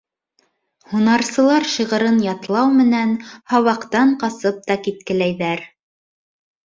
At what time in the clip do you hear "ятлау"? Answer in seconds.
2.27-2.73